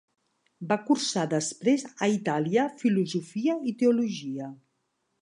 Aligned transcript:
Va 0.71 0.77
cursar 0.87 1.25
després 1.33 1.85
a 2.07 2.09
Itàlia 2.15 2.65
filosofia 2.83 3.59
i 3.73 3.79
teologia. 3.85 4.53